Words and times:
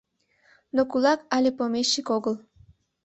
Но 0.75 0.81
кулак 0.91 1.19
але 1.35 1.49
помещик 1.57 2.07
огыл. 2.17 2.35